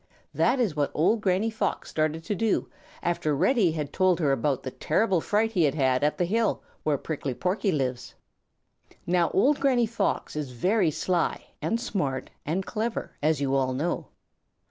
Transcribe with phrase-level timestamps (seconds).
[0.33, 2.67] That is what old Granny Fox started to do
[3.03, 6.63] after Reddy had told her about the terrible fright he had had at the hill
[6.81, 8.15] where Prickly Porky lives.
[9.05, 14.07] Now old Granny Fox is very sly and smart and clever, as you all know.